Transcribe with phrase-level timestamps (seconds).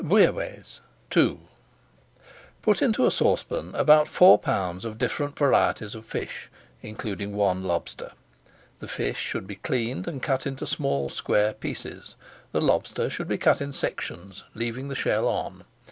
[0.03, 0.81] BOUILLABAISSE
[1.15, 1.37] II
[2.63, 6.49] Put into a saucepan about four pounds of different varieties of fish,
[6.81, 8.13] including one lobster.
[8.79, 12.15] The fish should be cleaned and cut into small square pieces;
[12.51, 15.65] the lobster should be cut in sections, leaving the shell on.